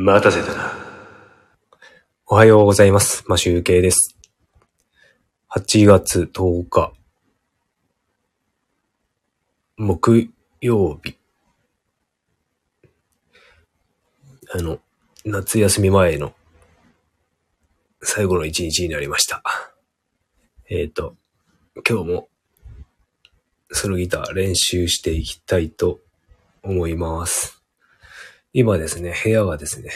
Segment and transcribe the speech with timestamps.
[0.00, 0.72] 待たせたな。
[2.28, 3.24] おはようございます。
[3.26, 4.16] マシュウケイです。
[5.50, 6.92] 8月10日、
[9.76, 10.30] 木
[10.60, 11.16] 曜日。
[14.54, 14.78] あの、
[15.24, 16.32] 夏休み前の
[18.00, 19.42] 最後の一日になりました。
[20.70, 21.16] えっ、と、
[21.88, 22.28] 今日も
[23.72, 25.98] ソロギター練習していきたいと
[26.62, 27.57] 思います。
[28.52, 29.90] 今ですね、部屋がですね、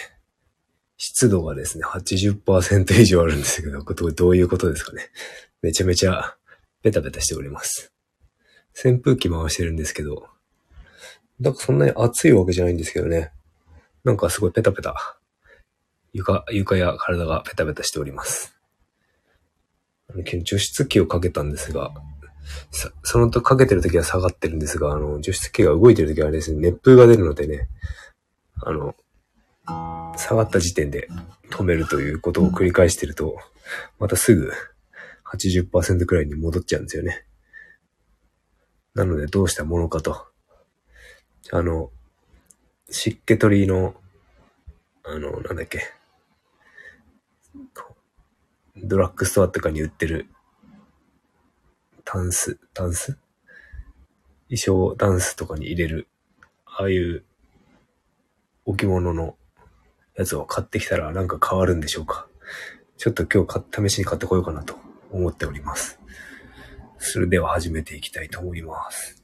[0.99, 5.09] 湿度がですね、80%以上あるんですけど、これどういうことですかね。
[5.63, 6.37] めちゃめちゃ
[6.83, 7.93] ベタベタしております。
[8.75, 10.29] 扇風機回してるんですけど、
[11.41, 13.33] なんかそんなに暑いわけじゃないんですけどね。
[14.05, 15.19] なんかすごいペタペタ。
[16.13, 18.55] 床、床や体がペタペタしております。
[20.11, 21.93] あの除湿機をかけたんですが、
[23.03, 27.69] そのとかけてる時は下がってるんですが、あの、除湿機が動いてる時はですね、熱風が出るのでね、
[28.65, 28.95] あの、
[30.17, 31.09] 下がった時点で
[31.51, 33.37] 止めるということを繰り返してると、
[33.99, 34.53] またすぐ
[35.25, 37.25] 80%くらいに戻っちゃうんですよね。
[38.95, 40.27] なのでどうしたものかと。
[41.51, 41.91] あの、
[42.91, 43.95] 湿気取りの、
[45.05, 45.83] あの、なんだっけ。
[48.77, 50.27] ドラッグストアとかに売ってる、
[52.05, 53.19] タンス、タンス？
[54.49, 56.09] 衣装ダンスとかに入れる、
[56.67, 57.25] ああいう
[58.65, 59.37] 置物の
[60.17, 62.27] やつを買ってきたらなんか変わるんでしょうか。
[62.97, 64.77] ちょっと今日試しに買ってこようかなと
[65.11, 65.99] 思っております。
[66.99, 69.22] それでは始めていきたいと思います。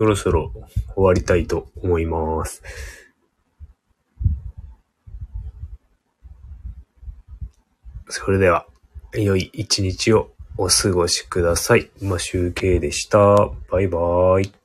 [0.00, 0.50] そろそろ
[0.94, 2.62] 終わりたいと思います。
[8.08, 8.64] それでは、
[9.12, 11.90] 良い一日をお過ごしください。
[12.00, 13.50] 今、集計でした。
[13.70, 14.59] バイバーイ。